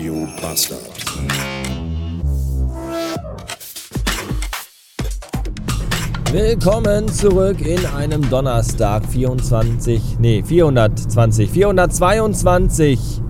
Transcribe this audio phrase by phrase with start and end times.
[0.00, 0.80] Radio Bastard.
[6.32, 13.20] Willkommen zurück in einem Donnerstag 24, nee 420, 422.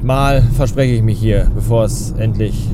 [0.00, 2.70] Mal verspreche ich mich hier, bevor es endlich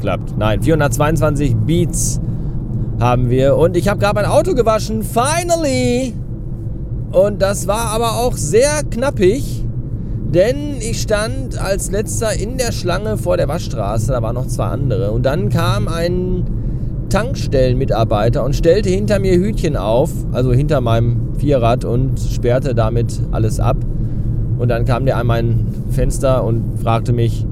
[0.00, 0.36] klappt.
[0.36, 2.20] Nein, 422 Beats
[2.98, 6.12] haben wir und ich habe gerade mein Auto gewaschen, finally.
[7.12, 9.57] Und das war aber auch sehr knappig,
[10.34, 14.66] denn ich stand als letzter in der Schlange vor der Waschstraße, da waren noch zwei
[14.66, 15.12] andere.
[15.12, 16.44] Und dann kam ein
[17.08, 23.58] Tankstellenmitarbeiter und stellte hinter mir Hütchen auf, also hinter meinem Vierrad und sperrte damit alles
[23.58, 23.78] ab.
[24.58, 27.46] Und dann kam der an mein Fenster und fragte mich,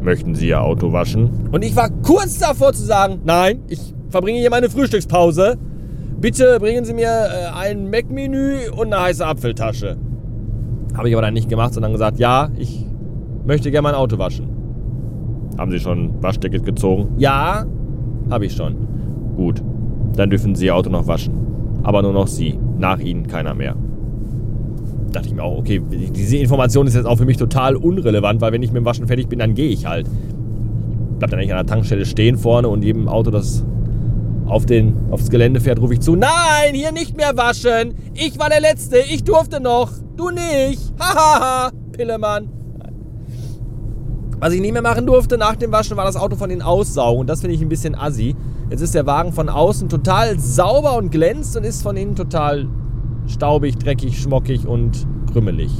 [0.00, 1.48] möchten Sie Ihr Auto waschen?
[1.50, 3.80] Und ich war kurz davor zu sagen, nein, ich
[4.10, 5.56] verbringe hier meine Frühstückspause.
[6.20, 9.96] Bitte bringen Sie mir äh, ein Mac-Menü und eine heiße Apfeltasche.
[10.96, 12.86] Habe ich aber dann nicht gemacht, sondern gesagt, ja, ich
[13.44, 14.48] möchte gerne mein Auto waschen.
[15.58, 17.08] Haben Sie schon ein Waschticket gezogen?
[17.18, 17.64] Ja,
[18.30, 18.76] habe ich schon.
[19.36, 19.62] Gut,
[20.16, 21.34] dann dürfen Sie Ihr Auto noch waschen.
[21.82, 22.58] Aber nur noch Sie.
[22.78, 23.76] Nach Ihnen keiner mehr.
[25.12, 28.52] Dachte ich mir auch, okay, diese Information ist jetzt auch für mich total unrelevant, weil
[28.52, 30.08] wenn ich mit dem Waschen fertig bin, dann gehe ich halt.
[31.18, 33.64] Bleib dann eigentlich an der Tankstelle stehen vorne und jedem Auto, das
[34.46, 37.94] auf den, aufs Gelände fährt, rufe ich zu, nein, hier nicht mehr waschen.
[38.14, 40.92] Ich war der Letzte, ich durfte noch, du nicht.
[40.98, 42.48] Hahaha, Pillemann.
[44.40, 47.20] Was ich nicht mehr machen durfte nach dem Waschen, war das Auto von den aussaugen.
[47.20, 48.36] Und das finde ich ein bisschen assi.
[48.68, 52.66] Jetzt ist der Wagen von außen total sauber und glänzt und ist von innen total
[53.26, 55.70] staubig, dreckig, schmockig und krümmelig.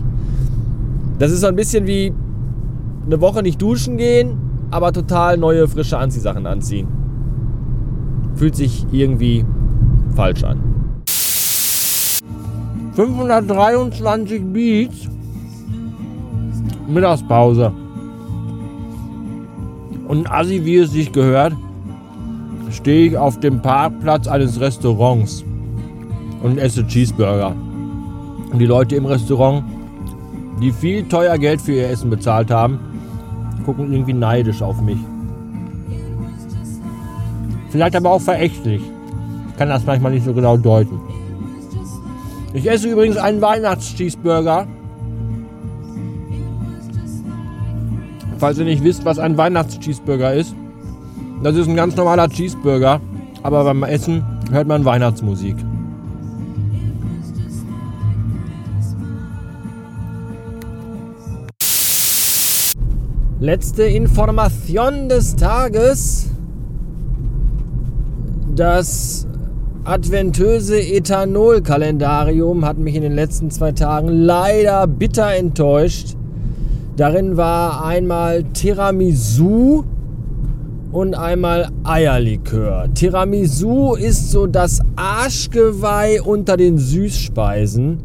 [1.19, 2.13] Das ist so ein bisschen wie
[3.05, 4.39] eine Woche nicht duschen gehen,
[4.71, 7.04] aber total neue, frische Anziehsachen anziehen.
[8.37, 9.45] Fühlt sich irgendwie
[10.15, 10.61] falsch an.
[12.95, 15.09] 523 Beats.
[16.87, 17.73] Mittagspause.
[20.07, 21.55] Und assi, wie es sich gehört,
[22.71, 25.45] stehe ich auf dem Parkplatz eines Restaurants
[26.43, 27.55] und esse Cheeseburger.
[28.53, 29.65] Und die Leute im Restaurant,
[30.61, 32.79] die viel teuer Geld für ihr Essen bezahlt haben,
[33.65, 34.99] gucken irgendwie neidisch auf mich.
[37.75, 38.81] Vielleicht aber auch verächtlich.
[39.49, 41.01] Ich kann das manchmal nicht so genau deuten.
[42.53, 44.69] Ich esse übrigens einen Weihnachts-Cheeseburger.
[48.39, 50.55] Falls ihr nicht wisst, was ein Weihnachts-Cheeseburger ist.
[51.43, 53.01] Das ist ein ganz normaler Cheeseburger.
[53.43, 55.57] Aber beim Essen hört man Weihnachtsmusik.
[63.41, 66.34] Letzte Information des Tages.
[68.57, 69.27] Das
[69.83, 76.15] adventöse Ethanol-Kalendarium hat mich in den letzten zwei Tagen leider bitter enttäuscht.
[76.97, 79.83] Darin war einmal Tiramisu
[80.93, 82.87] und einmal Eierlikör.
[82.95, 87.99] Tiramisu ist so das Arschgeweih unter den Süßspeisen.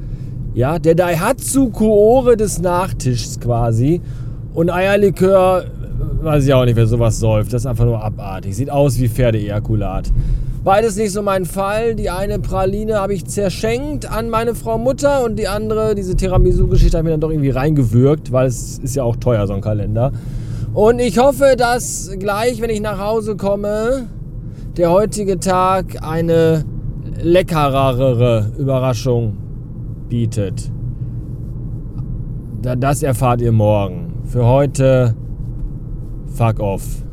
[0.55, 4.01] Ja, der Daihatsu Kuore des Nachtischs quasi.
[4.55, 5.65] Und Eierlikör,
[6.21, 7.53] weiß ich auch nicht, wer sowas säuft.
[7.53, 8.55] Das ist einfach nur abartig.
[8.55, 10.11] Sieht aus wie Pferdeejakulat.
[10.63, 11.95] Beides nicht so mein Fall.
[11.95, 16.97] Die eine Praline habe ich zerschenkt an meine Frau Mutter und die andere, diese Tiramisu-Geschichte,
[16.97, 19.61] habe ich mir dann doch irgendwie reingewürgt, weil es ist ja auch teuer, so ein
[19.61, 20.11] Kalender.
[20.73, 24.07] Und ich hoffe, dass gleich, wenn ich nach Hause komme,
[24.77, 26.65] der heutige Tag eine
[27.21, 29.37] leckerere Überraschung
[30.09, 30.71] bietet.
[32.61, 34.13] Das erfahrt ihr morgen.
[34.25, 35.15] Für heute,
[36.35, 37.08] fuck off.